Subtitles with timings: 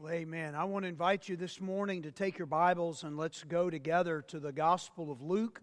[0.00, 0.54] Well, amen.
[0.54, 4.22] I want to invite you this morning to take your Bibles and let's go together
[4.28, 5.60] to the Gospel of Luke.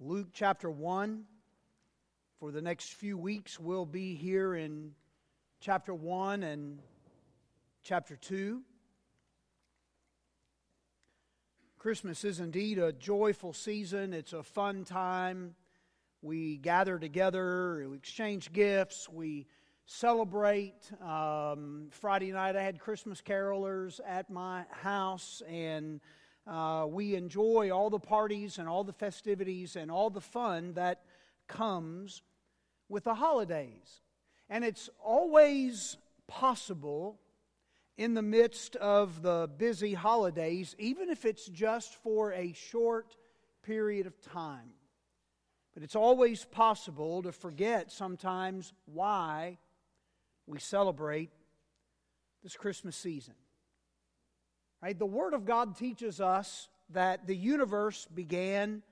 [0.00, 1.24] Luke chapter 1.
[2.40, 4.92] For the next few weeks, we'll be here in
[5.60, 6.78] chapter 1 and
[7.82, 8.62] chapter 2.
[11.76, 15.54] Christmas is indeed a joyful season, it's a fun time.
[16.22, 19.48] We gather together, we exchange gifts, we
[19.86, 20.90] celebrate.
[21.00, 26.00] Um, Friday night, I had Christmas carolers at my house, and
[26.46, 31.02] uh, we enjoy all the parties and all the festivities and all the fun that
[31.46, 32.22] comes
[32.88, 34.00] with the holidays.
[34.50, 35.96] And it's always
[36.26, 37.18] possible
[37.96, 43.16] in the midst of the busy holidays, even if it's just for a short
[43.62, 44.74] period of time.
[45.74, 49.58] But it's always possible to forget sometimes why
[50.46, 51.30] we celebrate
[52.42, 53.34] this Christmas season.
[54.82, 54.98] Right?
[54.98, 58.82] The Word of God teaches us that the universe began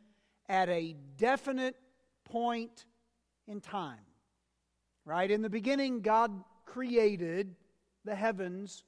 [0.48, 1.76] at a definite
[2.24, 2.84] point
[3.46, 3.98] in time.
[5.04, 5.30] Right?
[5.30, 6.32] In the beginning, God
[6.66, 7.54] created
[8.04, 8.82] the heavens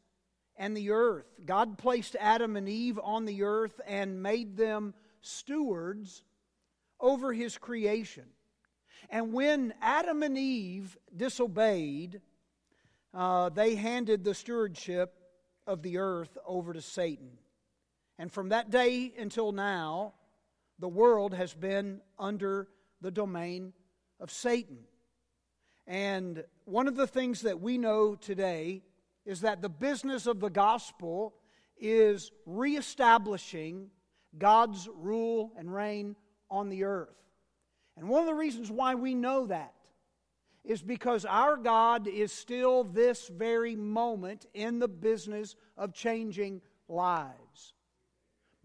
[0.56, 1.26] and the earth.
[1.44, 6.22] God placed Adam and Eve on the earth and made them stewards
[6.98, 8.24] over his creation.
[9.10, 12.20] And when Adam and Eve disobeyed,
[13.14, 15.14] uh, they handed the stewardship
[15.66, 17.30] of the earth over to Satan.
[18.18, 20.14] And from that day until now,
[20.78, 22.68] the world has been under
[23.00, 23.72] the domain
[24.20, 24.78] of Satan.
[25.86, 28.82] And one of the things that we know today
[29.24, 31.34] is that the business of the gospel
[31.78, 33.90] is reestablishing
[34.38, 36.16] God's rule and reign
[36.50, 37.16] on the earth.
[37.96, 39.72] And one of the reasons why we know that
[40.66, 47.72] is because our God is still this very moment in the business of changing lives.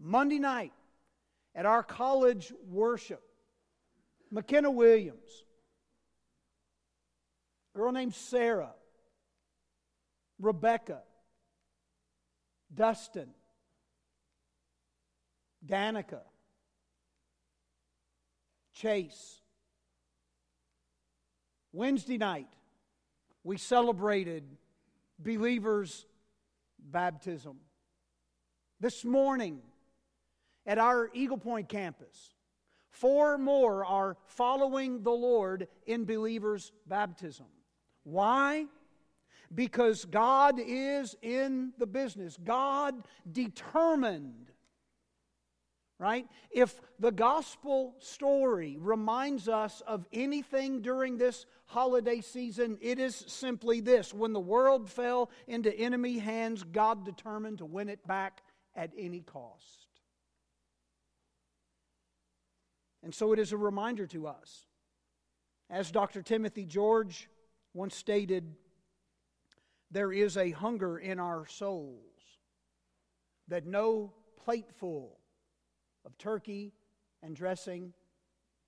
[0.00, 0.72] Monday night
[1.54, 3.22] at our college worship,
[4.32, 5.44] McKenna Williams,
[7.74, 8.74] a girl named Sarah,
[10.40, 11.02] Rebecca,
[12.74, 13.28] Dustin,
[15.64, 16.22] Danica,
[18.74, 19.41] Chase,
[21.72, 22.48] Wednesday night,
[23.44, 24.44] we celebrated
[25.18, 26.06] believers'
[26.78, 27.56] baptism.
[28.78, 29.60] This morning,
[30.66, 32.34] at our Eagle Point campus,
[32.90, 37.46] four more are following the Lord in believers' baptism.
[38.04, 38.66] Why?
[39.54, 42.38] Because God is in the business.
[42.42, 42.94] God
[43.30, 44.51] determined
[46.02, 46.26] right?
[46.50, 53.80] If the gospel story reminds us of anything during this holiday season, it is simply
[53.80, 58.42] this when the world fell into enemy hands, God determined to win it back
[58.74, 59.86] at any cost.
[63.04, 64.66] And so it is a reminder to us.
[65.70, 66.20] As Dr.
[66.20, 67.28] Timothy George
[67.74, 68.56] once stated,
[69.92, 72.02] there is a hunger in our souls
[73.46, 74.12] that no
[74.44, 75.20] plateful
[76.04, 76.72] of turkey
[77.22, 77.92] and dressing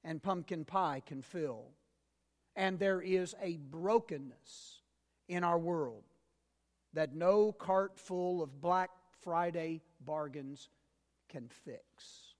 [0.05, 1.67] and pumpkin pie can fill.
[2.57, 4.83] And there is a brokenness
[5.29, 6.05] in our world
[6.93, 8.91] that no cart full of Black
[9.23, 10.69] Friday bargains
[11.29, 12.35] can fix.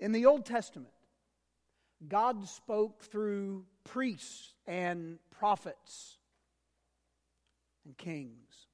[0.00, 0.92] In the Old Testament,
[2.06, 6.18] God spoke through priests and prophets
[7.84, 8.65] and kings.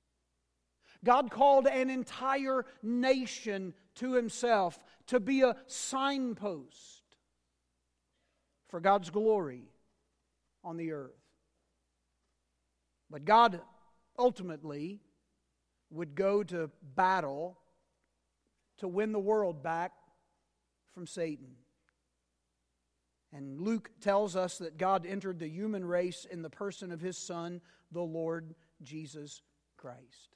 [1.04, 7.02] God called an entire nation to himself to be a signpost
[8.68, 9.64] for God's glory
[10.64, 11.10] on the earth.
[13.10, 13.60] But God
[14.18, 15.00] ultimately
[15.90, 17.58] would go to battle
[18.78, 19.92] to win the world back
[20.94, 21.56] from Satan.
[23.32, 27.16] And Luke tells us that God entered the human race in the person of his
[27.16, 27.60] Son,
[27.90, 29.42] the Lord Jesus
[29.76, 30.31] Christ.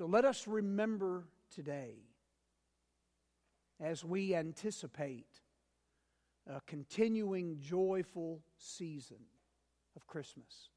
[0.00, 1.24] So let us remember
[1.54, 1.96] today
[3.78, 5.26] as we anticipate
[6.46, 9.18] a continuing joyful season
[9.94, 10.70] of Christmas.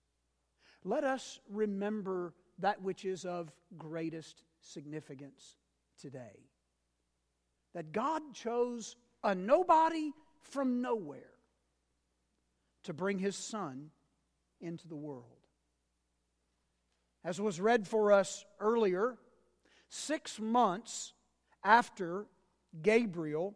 [0.83, 5.55] Let us remember that which is of greatest significance
[5.97, 6.49] today.
[7.73, 10.11] That God chose a nobody
[10.41, 11.31] from nowhere
[12.83, 13.89] to bring his Son
[14.59, 15.42] into the world.
[17.23, 19.17] As was read for us earlier,
[19.89, 21.13] six months
[21.63, 22.25] after
[22.81, 23.55] Gabriel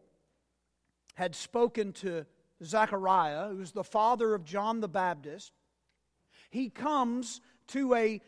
[1.16, 2.25] had spoken to
[2.64, 5.52] Zechariah, who's the father of John the Baptist,
[6.50, 8.22] he comes to a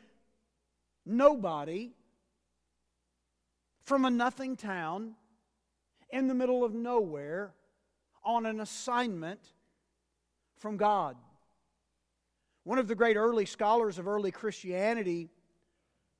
[1.05, 1.93] nobody
[3.83, 5.15] from a nothing town
[6.09, 7.53] in the middle of nowhere
[8.23, 9.39] on an assignment
[10.57, 11.15] from God.
[12.69, 15.31] One of the great early scholars of early Christianity,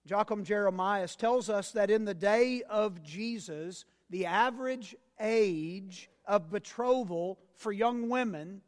[0.03, 7.37] Joachim Jeremias, tells us that in the day of Jesus, the average age of betrothal
[7.55, 8.61] for young women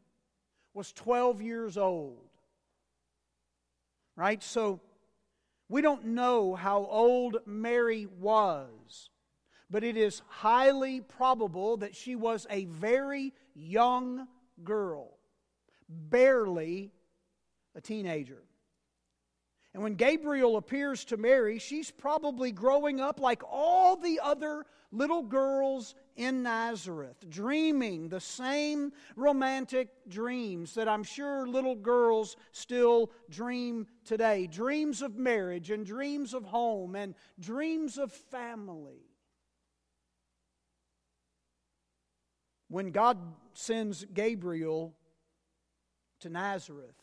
[0.74, 2.28] was 12 years old.
[4.14, 4.44] Right?
[4.44, 4.78] So
[5.68, 9.10] we don't know how old Mary was,
[9.68, 14.28] but it is highly probable that she was a very young
[14.62, 15.18] girl,
[15.88, 16.92] barely
[17.74, 18.42] a teenager.
[19.74, 25.22] And when Gabriel appears to Mary, she's probably growing up like all the other little
[25.22, 33.86] girls in Nazareth, dreaming the same romantic dreams that I'm sure little girls still dream
[34.04, 39.06] today dreams of marriage and dreams of home and dreams of family.
[42.68, 43.18] When God
[43.54, 44.94] sends Gabriel
[46.20, 47.01] to Nazareth,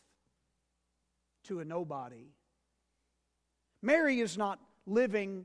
[1.50, 2.30] to a nobody,
[3.82, 5.44] Mary is not living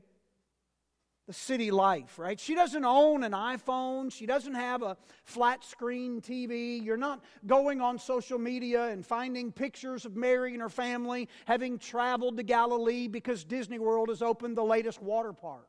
[1.26, 2.38] the city life, right?
[2.38, 4.12] She doesn't own an iPhone.
[4.12, 6.80] She doesn't have a flat screen TV.
[6.80, 11.76] You're not going on social media and finding pictures of Mary and her family having
[11.76, 15.66] traveled to Galilee because Disney World has opened the latest water park.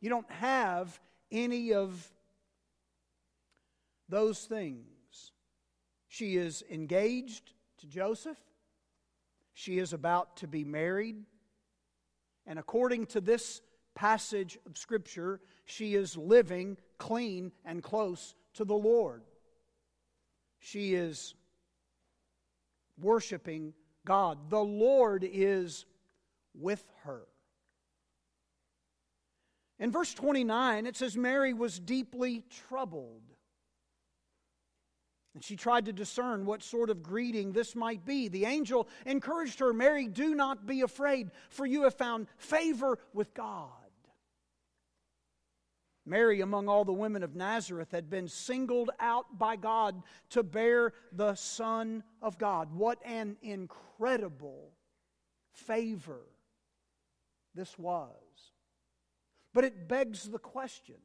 [0.00, 1.00] You don't have
[1.32, 2.08] any of
[4.08, 5.32] those things.
[6.06, 8.38] She is engaged to Joseph.
[9.58, 11.16] She is about to be married.
[12.46, 13.62] And according to this
[13.94, 19.22] passage of Scripture, she is living clean and close to the Lord.
[20.58, 21.34] She is
[23.00, 23.72] worshiping
[24.04, 24.50] God.
[24.50, 25.86] The Lord is
[26.54, 27.22] with her.
[29.78, 33.22] In verse 29, it says, Mary was deeply troubled.
[35.36, 38.28] And she tried to discern what sort of greeting this might be.
[38.28, 43.34] The angel encouraged her, Mary, do not be afraid, for you have found favor with
[43.34, 43.68] God.
[46.06, 50.94] Mary, among all the women of Nazareth, had been singled out by God to bear
[51.12, 52.72] the Son of God.
[52.72, 54.70] What an incredible
[55.52, 56.22] favor
[57.54, 58.08] this was.
[59.52, 60.96] But it begs the question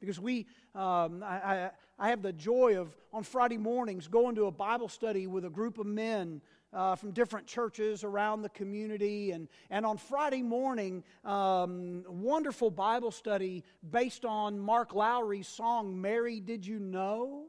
[0.00, 4.50] because we, um, I, I, have the joy of on Friday mornings going to a
[4.50, 6.40] Bible study with a group of men
[6.72, 9.30] uh, from different churches around the community.
[9.32, 16.40] And, and on Friday morning, um, wonderful Bible study based on Mark Lowry's song, Mary,
[16.40, 17.46] Did You Know?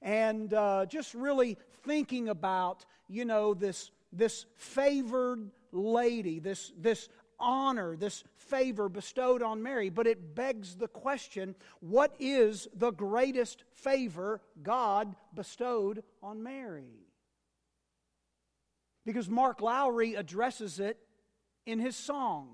[0.00, 7.08] And uh, just really thinking about, you know, this, this favored lady, this, this
[7.42, 9.90] honor, this favor bestowed on Mary.
[9.90, 17.08] But it begs the question what is the greatest favor God bestowed on Mary?
[19.04, 20.98] Because Mark Lowry addresses it
[21.66, 22.48] in his song.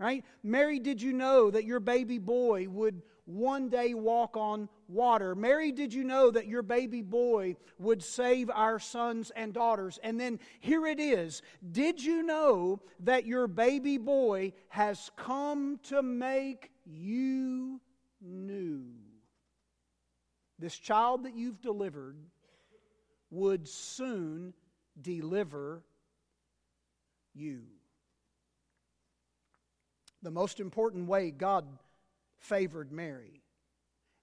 [0.00, 0.24] Right?
[0.42, 5.34] Mary, did you know that your baby boy would one day walk on water.
[5.34, 9.98] Mary, did you know that your baby boy would save our sons and daughters?
[10.02, 11.42] And then here it is.
[11.70, 17.80] Did you know that your baby boy has come to make you
[18.22, 18.84] new?
[20.58, 22.16] This child that you've delivered
[23.30, 24.54] would soon
[25.02, 25.82] deliver
[27.34, 27.64] you.
[30.22, 31.66] The most important way God
[32.38, 33.42] favored Mary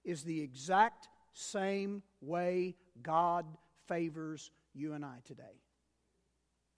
[0.04, 3.46] is the exact same way God
[3.86, 5.60] favors you and I today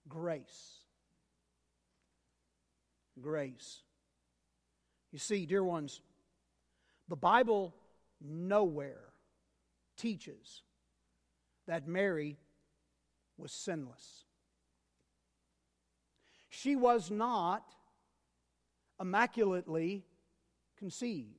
[0.08, 0.78] grace.
[3.20, 3.82] Grace.
[5.12, 6.00] You see, dear ones,
[7.08, 7.74] the Bible
[8.20, 9.12] nowhere
[9.96, 10.62] teaches
[11.66, 12.38] that Mary
[13.36, 14.24] was sinless.
[16.48, 17.74] She was not
[19.00, 20.04] immaculately
[20.78, 21.34] conceived.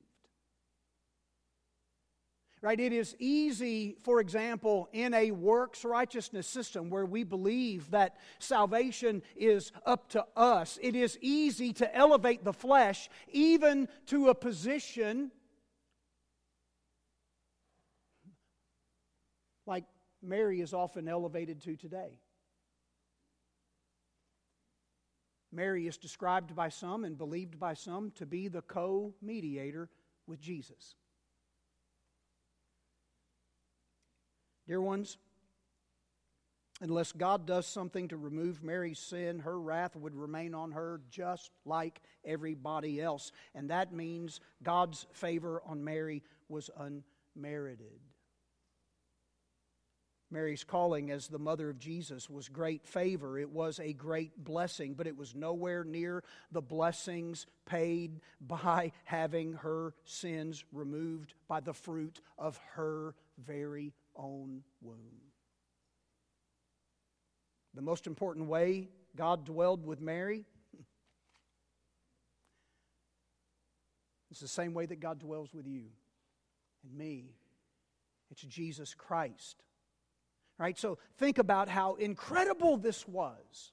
[2.62, 2.78] Right?
[2.78, 9.22] It is easy, for example, in a works righteousness system where we believe that salvation
[9.34, 15.30] is up to us, it is easy to elevate the flesh even to a position
[19.66, 19.84] like
[20.22, 22.18] Mary is often elevated to today.
[25.52, 29.88] Mary is described by some and believed by some to be the co mediator
[30.26, 30.94] with Jesus.
[34.66, 35.16] Dear ones,
[36.80, 41.50] unless God does something to remove Mary's sin, her wrath would remain on her just
[41.64, 43.32] like everybody else.
[43.54, 48.00] And that means God's favor on Mary was unmerited.
[50.30, 53.38] Mary's calling as the mother of Jesus was great favor.
[53.38, 56.22] It was a great blessing, but it was nowhere near
[56.52, 64.62] the blessings paid by having her sins removed by the fruit of her very own
[64.80, 65.20] womb.
[67.74, 70.44] The most important way God dwelled with Mary
[74.30, 75.86] is the same way that God dwells with you
[76.84, 77.34] and me.
[78.30, 79.62] It's Jesus Christ.
[80.60, 80.78] Right?
[80.78, 83.72] So think about how incredible this was.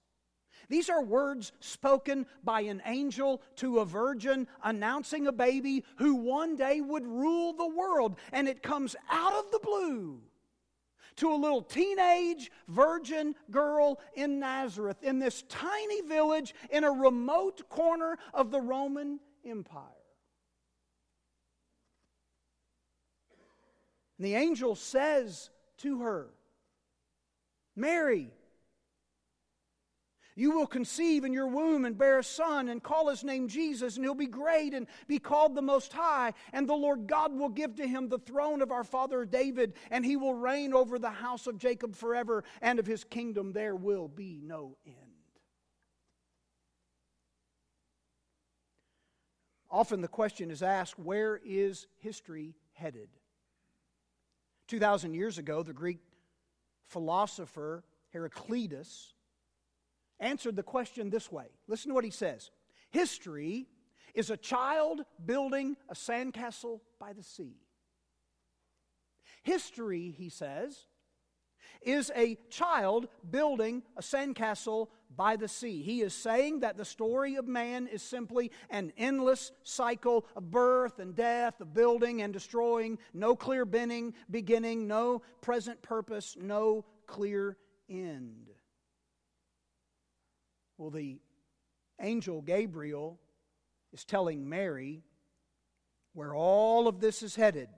[0.70, 6.56] These are words spoken by an angel to a virgin announcing a baby who one
[6.56, 8.18] day would rule the world.
[8.32, 10.22] And it comes out of the blue
[11.18, 17.68] to a little teenage virgin girl in Nazareth, in this tiny village in a remote
[17.68, 19.84] corner of the Roman Empire.
[24.18, 26.30] And the angel says to her,
[27.78, 28.34] Mary,
[30.36, 33.96] you will conceive in your womb and bear a son and call his name Jesus,
[33.96, 36.34] and he'll be great and be called the Most High.
[36.54, 40.06] And the Lord God will give to him the throne of our father David, and
[40.06, 44.08] he will reign over the house of Jacob forever, and of his kingdom there will
[44.08, 44.96] be no end.
[49.70, 53.10] Often the question is asked where is history headed?
[54.68, 56.00] 2,000 years ago, the Greek
[56.88, 59.14] philosopher Heraclitus
[60.20, 61.48] answered the question this way.
[61.68, 62.52] Listen to what he says
[62.90, 63.68] History
[64.14, 67.58] is a child building a sandcastle by the sea.
[69.44, 70.88] History, he says,
[71.82, 75.82] is a child building a sandcastle by the sea.
[75.82, 81.00] He is saying that the story of man is simply an endless cycle of birth
[81.00, 87.58] and death, of building and destroying, no clear beginning, no present purpose, no clear
[87.90, 88.50] end.
[90.78, 91.20] Well, the
[92.00, 93.20] angel Gabriel
[93.94, 95.02] is telling Mary
[96.14, 97.70] where all of this is headed.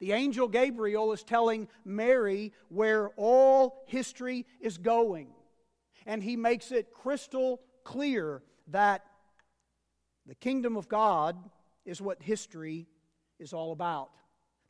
[0.00, 5.28] The angel Gabriel is telling Mary where all history is going.
[6.06, 9.04] And he makes it crystal clear that
[10.26, 11.36] the kingdom of God
[11.84, 12.86] is what history
[13.38, 14.10] is all about.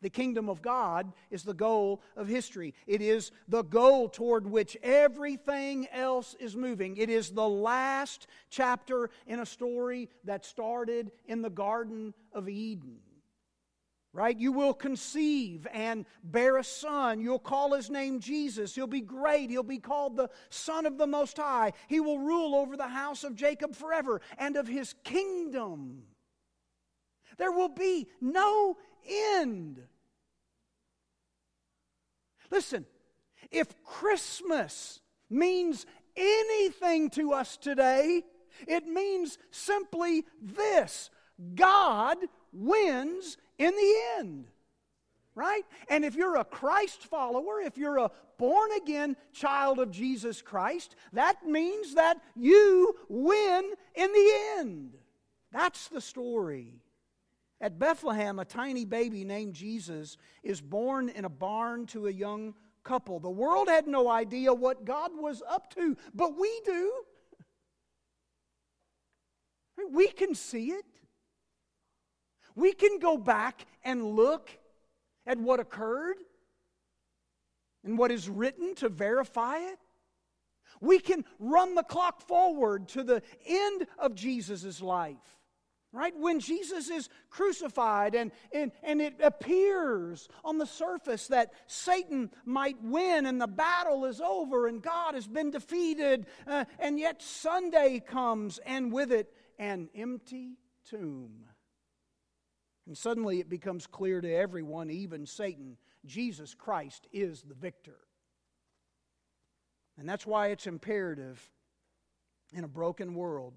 [0.02, 2.74] The kingdom of God is the goal of history.
[2.86, 6.96] It is the goal toward which everything else is moving.
[6.96, 12.96] It is the last chapter in a story that started in the Garden of Eden.
[14.12, 14.36] Right?
[14.36, 17.20] You will conceive and bear a son.
[17.20, 18.74] You'll call his name Jesus.
[18.74, 19.50] He'll be great.
[19.50, 21.72] He'll be called the Son of the Most High.
[21.86, 26.02] He will rule over the house of Jacob forever and of his kingdom.
[27.38, 28.76] There will be no
[29.08, 29.80] end.
[32.50, 32.86] Listen,
[33.50, 35.86] if Christmas means
[36.16, 38.24] anything to us today,
[38.66, 41.10] it means simply this
[41.54, 42.18] God
[42.52, 44.46] wins in the end.
[45.36, 45.62] Right?
[45.88, 50.96] And if you're a Christ follower, if you're a born again child of Jesus Christ,
[51.12, 54.94] that means that you win in the end.
[55.52, 56.80] That's the story.
[57.60, 62.54] At Bethlehem, a tiny baby named Jesus is born in a barn to a young
[62.82, 63.20] couple.
[63.20, 66.92] The world had no idea what God was up to, but we do.
[69.92, 70.84] We can see it.
[72.54, 74.50] We can go back and look
[75.26, 76.16] at what occurred
[77.84, 79.78] and what is written to verify it.
[80.80, 85.40] We can run the clock forward to the end of Jesus' life
[85.92, 86.16] right?
[86.16, 92.80] When Jesus is crucified and, and, and it appears on the surface that Satan might
[92.82, 98.00] win and the battle is over and God has been defeated, uh, and yet Sunday
[98.00, 101.44] comes and with it an empty tomb.
[102.90, 107.98] And suddenly it becomes clear to everyone, even Satan, Jesus Christ is the victor.
[109.96, 111.40] And that's why it's imperative
[112.52, 113.54] in a broken world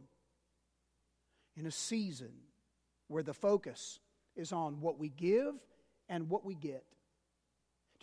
[1.58, 2.30] in a season
[3.08, 4.00] where the focus
[4.36, 5.56] is on what we give
[6.08, 6.86] and what we get.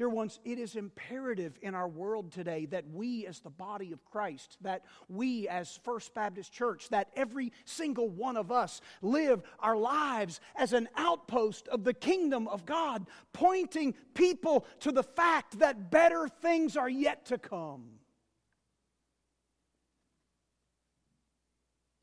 [0.01, 4.03] Dear ones, it is imperative in our world today that we, as the body of
[4.07, 9.77] Christ, that we, as First Baptist Church, that every single one of us live our
[9.77, 15.91] lives as an outpost of the kingdom of God, pointing people to the fact that
[15.91, 17.85] better things are yet to come.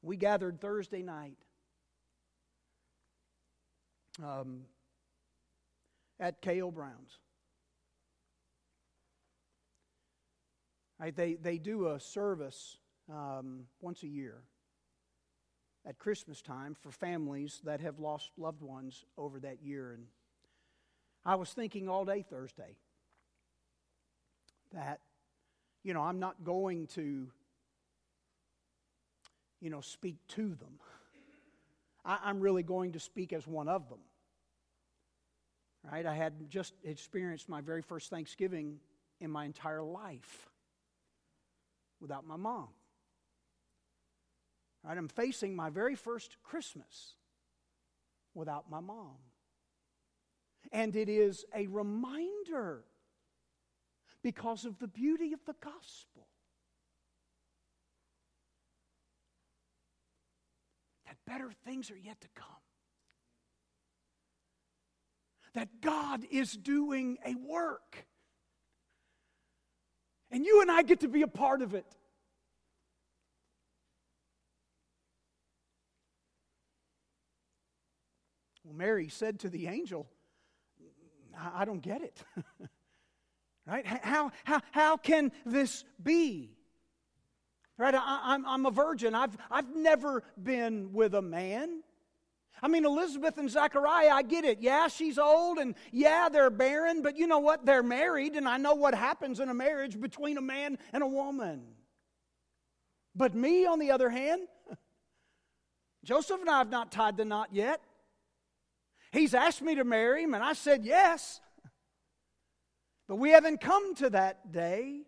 [0.04, 1.39] We gathered Thursday night
[4.24, 4.66] um,
[6.20, 6.70] at K.O.
[6.70, 7.18] Brown's.
[11.00, 12.77] Right, they, they do a service
[13.12, 14.42] um, once a year
[15.86, 19.94] at Christmas time for families that have lost loved ones over that year.
[19.94, 20.06] And
[21.24, 22.75] I was thinking all day Thursday
[24.74, 25.00] that,
[25.84, 27.27] you know, I'm not going to,
[29.62, 30.80] you know, speak to them.
[32.04, 34.00] I, I'm really going to speak as one of them.
[35.89, 36.06] Right?
[36.06, 38.80] I had just experienced my very first Thanksgiving
[39.22, 40.47] in my entire life
[42.00, 42.68] without my mom.
[44.84, 44.98] Right?
[44.98, 47.16] I'm facing my very first Christmas
[48.34, 49.18] without my mom.
[50.72, 52.84] And it is a reminder
[54.24, 56.27] because of the beauty of the gospel
[61.06, 62.48] that better things are yet to come.
[65.54, 68.06] That God is doing a work
[70.31, 71.86] and you and I get to be a part of it.
[78.63, 80.07] Well, Mary said to the angel,
[81.55, 82.22] I don't get it.
[83.67, 83.86] right?
[83.86, 86.57] How, how, how can this be?
[87.77, 87.93] Right?
[87.93, 89.15] I, am I'm, I'm a virgin.
[89.15, 91.84] I've, I've never been with a man.
[92.62, 94.60] I mean, Elizabeth and Zechariah, I get it.
[94.62, 97.66] Yeah, she's old and yeah, they're barren, but you know what?
[97.66, 101.08] They're married, and I know what happens in a marriage between a man and a
[101.08, 101.64] woman.
[103.16, 104.42] But me, on the other hand,
[106.04, 107.82] Joseph and I have not tied the knot yet.
[109.12, 111.42] He's asked me to marry him, and I said yes.
[113.08, 115.04] But we haven't come to that day.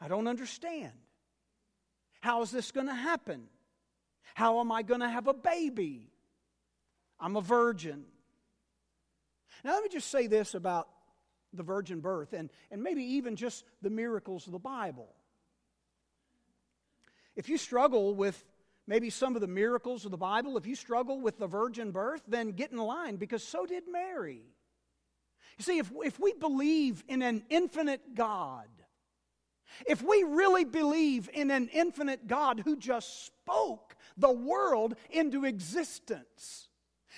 [0.00, 0.92] I don't understand.
[2.20, 3.48] How is this going to happen?
[4.34, 6.10] How am I going to have a baby?
[7.18, 8.04] I'm a virgin.
[9.64, 10.88] Now, let me just say this about
[11.52, 15.08] the virgin birth and, and maybe even just the miracles of the Bible.
[17.36, 18.42] If you struggle with
[18.86, 22.22] maybe some of the miracles of the Bible, if you struggle with the virgin birth,
[22.26, 24.42] then get in line because so did Mary.
[25.58, 28.68] You see, if, if we believe in an infinite God,
[29.86, 36.68] if we really believe in an infinite God who just spoke the world into existence,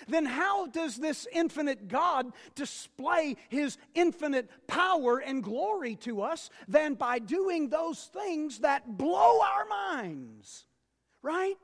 [0.09, 6.95] then how does this infinite God display his infinite power and glory to us than
[6.95, 10.67] by doing those things that blow our minds?
[11.23, 11.57] Right?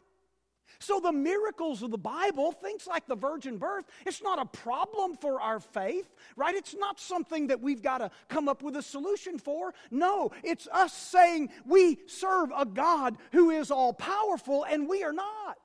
[0.80, 5.16] So, the miracles of the Bible, things like the virgin birth, it's not a problem
[5.16, 6.54] for our faith, right?
[6.54, 9.74] It's not something that we've got to come up with a solution for.
[9.90, 15.12] No, it's us saying we serve a God who is all powerful and we are
[15.12, 15.58] not.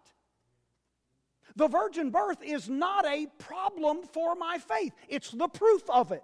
[1.56, 6.24] The virgin birth is not a problem for my faith, it's the proof of it.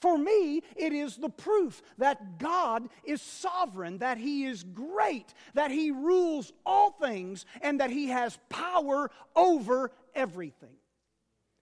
[0.00, 5.70] For me, it is the proof that God is sovereign, that He is great, that
[5.70, 10.76] He rules all things, and that He has power over everything.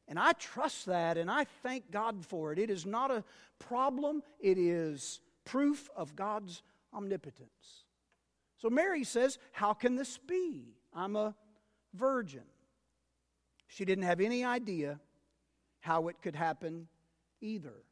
[0.06, 2.58] And I trust that and I thank God for it.
[2.58, 3.24] It is not a
[3.58, 6.62] problem, it is proof of God's
[6.94, 7.84] omnipotence.
[8.56, 10.76] So Mary says, How can this be?
[10.94, 11.34] I'm a
[11.94, 12.44] virgin.
[13.66, 14.98] She didn't have any idea
[15.80, 16.88] how it could happen
[17.40, 17.84] either.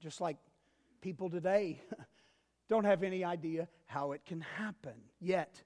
[0.00, 0.36] Just like
[1.00, 1.80] people today
[2.68, 4.94] don't have any idea how it can happen.
[5.20, 5.62] Yet,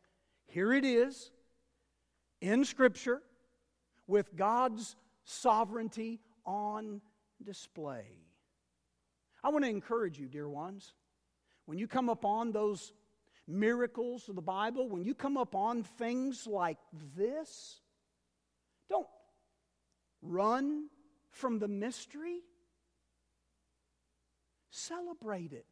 [0.46, 1.30] here it is
[2.40, 3.22] in Scripture
[4.06, 7.00] with God's sovereignty on
[7.44, 8.06] display.
[9.42, 10.92] I want to encourage you, dear ones,
[11.66, 12.92] when you come upon those
[13.46, 16.78] miracles of the Bible, when you come upon things like
[17.16, 17.80] this,
[18.88, 19.06] don't
[20.22, 20.88] run
[21.30, 22.40] from the mystery.
[24.70, 25.66] Celebrate it.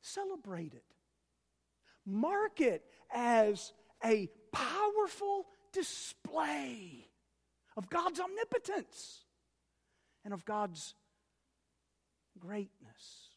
[0.00, 0.84] Celebrate it.
[2.04, 3.72] Mark it as
[4.04, 7.08] a powerful display
[7.76, 9.24] of God's omnipotence
[10.24, 10.94] and of God's
[12.38, 13.30] greatness.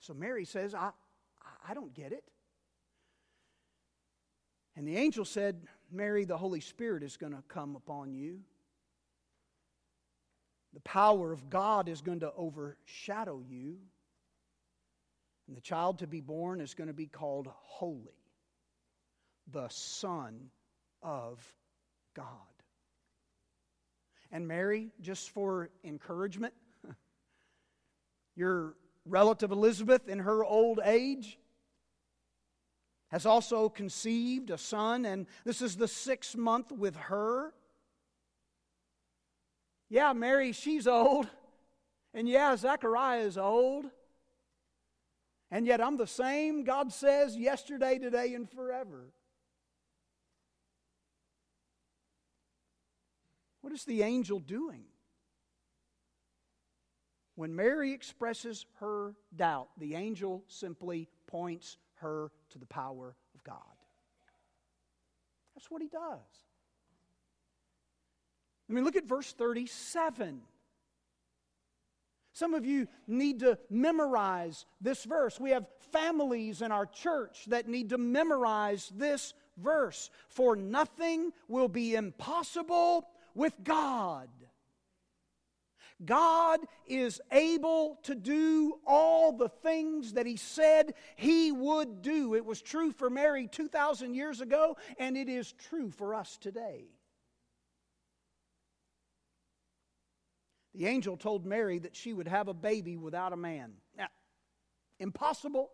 [0.00, 0.90] So Mary says, I,
[1.68, 2.24] I don't get it.
[4.76, 8.40] And the angel said, Mary, the Holy Spirit is going to come upon you.
[10.72, 13.76] The power of God is going to overshadow you.
[15.46, 18.16] And the child to be born is going to be called Holy,
[19.50, 20.50] the Son
[21.02, 21.44] of
[22.14, 22.26] God.
[24.30, 26.54] And Mary, just for encouragement,
[28.34, 31.38] your relative Elizabeth, in her old age,
[33.08, 37.52] has also conceived a son, and this is the sixth month with her.
[39.92, 41.28] Yeah, Mary, she's old.
[42.14, 43.84] And yeah, Zechariah is old.
[45.50, 49.12] And yet I'm the same, God says, yesterday, today, and forever.
[53.60, 54.84] What is the angel doing?
[57.34, 63.58] When Mary expresses her doubt, the angel simply points her to the power of God.
[65.54, 66.51] That's what he does.
[68.72, 70.40] I mean, look at verse 37.
[72.32, 75.38] Some of you need to memorize this verse.
[75.38, 80.08] We have families in our church that need to memorize this verse.
[80.30, 84.30] For nothing will be impossible with God.
[86.02, 92.34] God is able to do all the things that He said He would do.
[92.36, 96.86] It was true for Mary 2,000 years ago, and it is true for us today.
[100.74, 103.72] The angel told Mary that she would have a baby without a man.
[103.96, 104.08] Now,
[104.98, 105.70] impossible.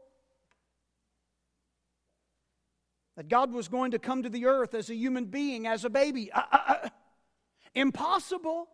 [3.16, 5.90] That God was going to come to the earth as a human being, as a
[5.90, 6.32] baby.
[6.32, 6.88] Uh, uh, uh,
[7.74, 8.68] impossible.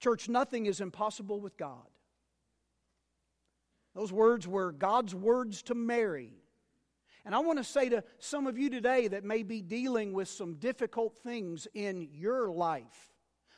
[0.00, 1.86] Church, nothing is impossible with God.
[3.94, 6.39] Those words were God's words to Mary.
[7.30, 10.26] And I want to say to some of you today that may be dealing with
[10.26, 13.12] some difficult things in your life.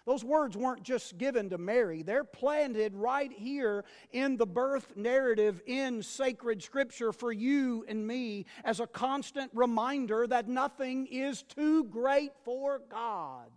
[0.04, 5.62] Those words weren't just given to Mary, they're planted right here in the birth narrative
[5.64, 11.84] in sacred scripture for you and me as a constant reminder that nothing is too
[11.84, 13.48] great for God.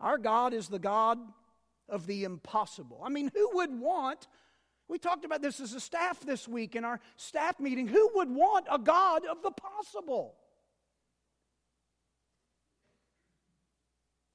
[0.00, 1.18] Our God is the God
[1.88, 3.00] of the impossible.
[3.02, 4.28] I mean, who would want,
[4.88, 8.30] we talked about this as a staff this week in our staff meeting, who would
[8.30, 10.34] want a God of the possible?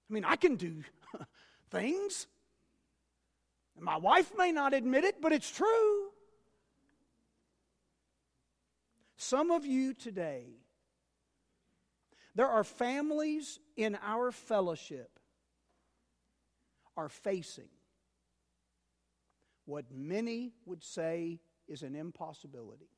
[0.10, 0.84] I mean, I can do
[1.70, 2.28] things.
[3.80, 6.10] My wife may not admit it, but it's true.
[9.18, 10.46] Some of you today,
[12.36, 15.20] there are families in our fellowship
[16.98, 17.70] are facing
[19.70, 22.90] what many would say is an impossibility.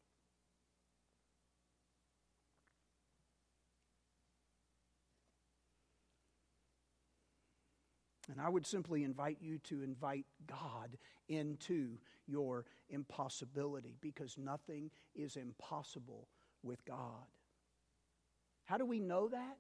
[8.32, 15.36] And I would simply invite you to invite God into your impossibility because nothing is
[15.36, 16.30] impossible
[16.64, 17.28] with God.
[18.64, 19.58] How do we know that?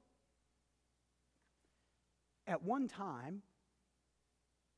[2.47, 3.41] At one time,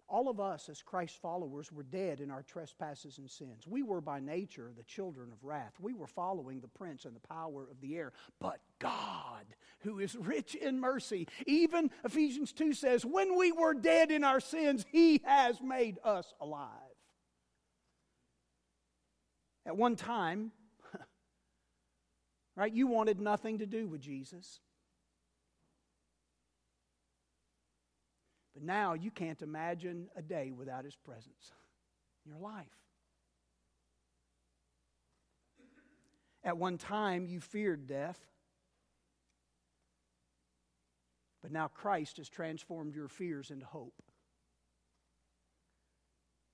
[0.09, 3.65] all of us, as Christ's followers, were dead in our trespasses and sins.
[3.65, 5.73] We were by nature the children of wrath.
[5.79, 8.11] We were following the prince and the power of the air.
[8.39, 9.45] But God,
[9.79, 14.39] who is rich in mercy, even Ephesians 2 says, when we were dead in our
[14.39, 16.69] sins, He has made us alive.
[19.65, 20.51] At one time,
[22.55, 24.59] right, you wanted nothing to do with Jesus.
[28.63, 31.51] Now you can't imagine a day without His presence
[32.25, 32.65] in your life.
[36.43, 38.19] At one time, you feared death.
[41.41, 44.01] But now Christ has transformed your fears into hope.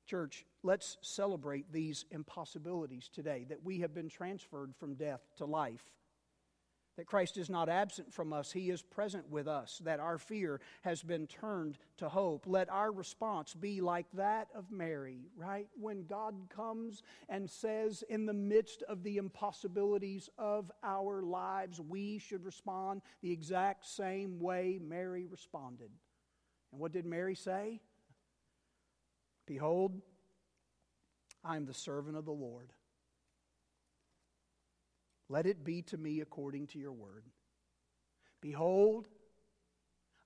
[0.07, 5.83] Church, let's celebrate these impossibilities today that we have been transferred from death to life
[6.97, 10.59] that Christ is not absent from us, He is present with us, that our fear
[10.81, 12.43] has been turned to hope.
[12.45, 15.67] Let our response be like that of Mary, right?
[15.79, 22.17] When God comes and says, in the midst of the impossibilities of our lives, we
[22.17, 25.91] should respond the exact same way Mary responded.
[26.71, 27.79] And what did Mary say?
[29.47, 30.01] Behold,
[31.43, 32.73] I am the servant of the Lord.
[35.29, 37.23] Let it be to me according to your word.
[38.41, 39.07] Behold,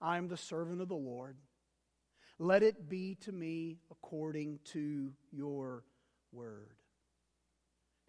[0.02, 1.38] I am the servant of the Lord.
[2.40, 5.84] Let it be to me according to your
[6.32, 6.74] word.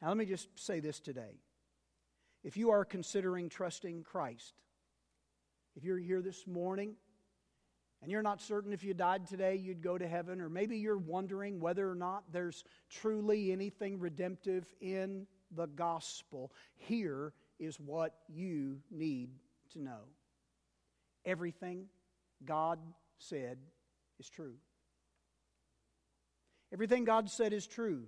[0.01, 1.41] Now, let me just say this today.
[2.43, 4.55] If you are considering trusting Christ,
[5.77, 6.95] if you're here this morning
[8.03, 10.99] and you're not certain if you died today you'd go to heaven, or maybe you're
[10.99, 18.79] wondering whether or not there's truly anything redemptive in the gospel, here is what you
[18.91, 19.31] need
[19.73, 20.01] to know.
[21.25, 21.87] Everything
[22.45, 22.79] God
[23.19, 23.59] said
[24.19, 24.55] is true.
[26.73, 28.05] Everything God said is true.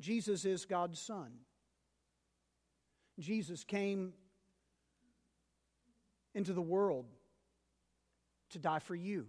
[0.00, 1.30] Jesus is God's Son.
[3.18, 4.14] Jesus came
[6.34, 7.06] into the world
[8.50, 9.26] to die for you.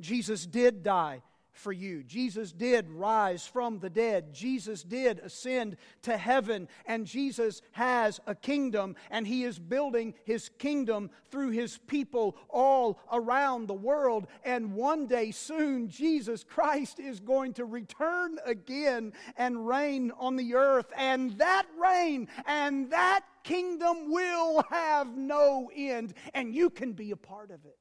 [0.00, 2.02] Jesus did die for you.
[2.02, 4.32] Jesus did rise from the dead.
[4.32, 6.68] Jesus did ascend to heaven.
[6.86, 12.98] And Jesus has a kingdom, and He is building His kingdom through His people all
[13.12, 14.26] around the world.
[14.44, 20.54] And one day soon, Jesus Christ is going to return again and reign on the
[20.54, 20.92] earth.
[20.96, 27.16] And that reign and that kingdom will have no end, and you can be a
[27.16, 27.76] part of it.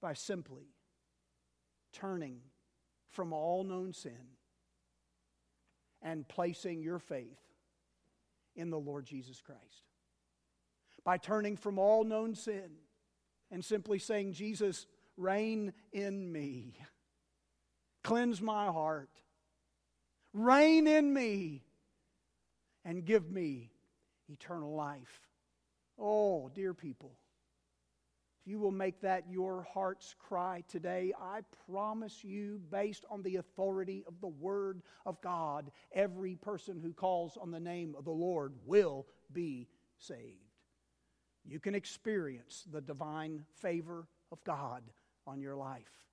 [0.00, 0.66] By simply
[1.92, 2.40] turning
[3.08, 4.36] from all known sin
[6.02, 7.40] and placing your faith
[8.54, 9.60] in the Lord Jesus Christ.
[11.04, 12.70] By turning from all known sin
[13.50, 16.74] and simply saying, Jesus, reign in me,
[18.02, 19.10] cleanse my heart,
[20.32, 21.62] reign in me,
[22.84, 23.70] and give me
[24.28, 25.28] eternal life.
[25.98, 27.16] Oh, dear people
[28.46, 34.04] you will make that your heart's cry today, I promise you, based on the authority
[34.06, 38.54] of the Word of God, every person who calls on the name of the Lord
[38.64, 39.66] will be
[39.98, 40.54] saved.
[41.44, 44.82] You can experience the divine favor of God
[45.26, 46.06] on your life,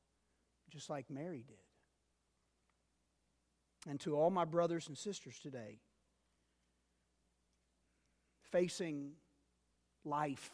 [0.72, 1.58] just like Mary did.
[3.88, 5.82] And to all my brothers and sisters today,
[8.52, 9.12] facing
[10.04, 10.52] life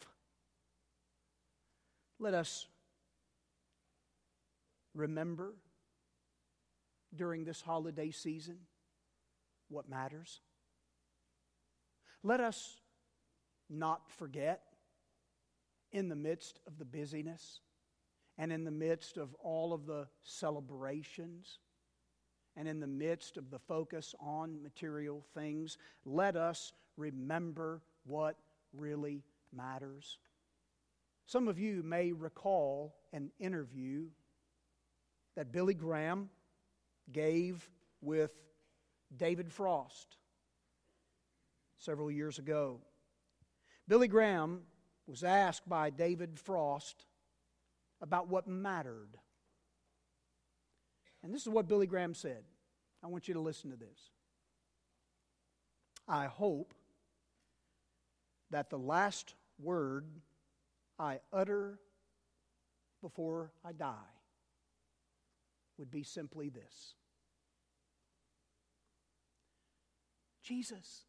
[2.19, 2.67] let us
[4.93, 5.53] remember
[7.15, 8.57] during this holiday season
[9.69, 10.41] what matters.
[12.23, 12.81] Let us
[13.69, 14.61] not forget
[15.91, 17.61] in the midst of the busyness
[18.37, 21.59] and in the midst of all of the celebrations
[22.55, 28.35] and in the midst of the focus on material things, let us remember what
[28.73, 30.17] really matters.
[31.29, 34.05] Some of you may recall an interview
[35.35, 36.31] that Billy Graham
[37.11, 37.69] gave
[38.01, 38.31] with
[39.15, 40.17] David Frost
[41.77, 42.79] several years ago.
[43.87, 44.61] Billy Graham
[45.05, 47.05] was asked by David Frost
[48.01, 49.15] about what mattered.
[51.21, 52.43] And this is what Billy Graham said.
[53.03, 53.99] I want you to listen to this.
[56.07, 56.73] I hope
[58.49, 60.07] that the last word
[60.99, 61.79] I utter
[63.01, 63.93] before I die
[65.77, 66.95] would be simply this
[70.43, 71.05] Jesus.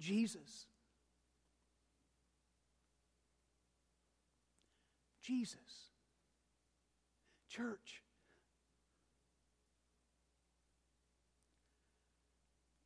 [0.00, 0.66] Jesus.
[5.22, 5.52] Jesus.
[7.48, 8.02] Church.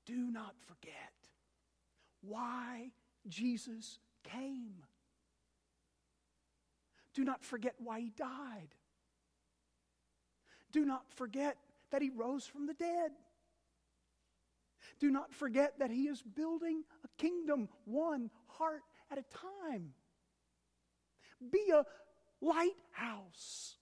[0.05, 1.16] Do not forget
[2.27, 2.91] why
[3.29, 4.85] Jesus came.
[7.15, 8.75] Do not forget why he died.
[10.73, 11.57] Do not forget
[11.91, 13.13] that he rose from the dead.
[14.99, 19.25] Do not forget that he is building a kingdom one heart at a
[19.73, 19.93] time.
[21.51, 21.85] Be a
[22.41, 23.77] lighthouse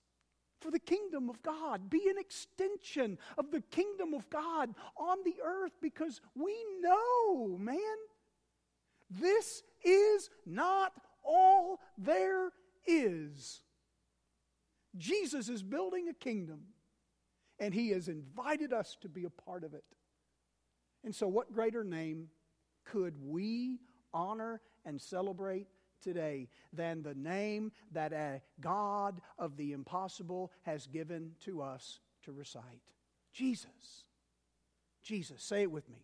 [0.61, 1.91] for the kingdom of God.
[1.91, 7.79] Be an extension of the kingdom of God on the earth because we know, man,
[9.11, 10.93] this is not
[11.25, 12.51] all there
[12.87, 13.63] is.
[14.97, 16.61] Jesus is building a kingdom,
[17.59, 19.85] and he has invited us to be a part of it.
[21.03, 22.29] And so, what greater name
[22.85, 23.81] could we
[24.13, 25.67] honor and celebrate
[26.01, 32.33] today than the name that a God of the impossible has given to us to
[32.33, 32.83] recite?
[33.33, 34.05] Jesus.
[35.03, 35.43] Jesus.
[35.43, 36.04] Say it with me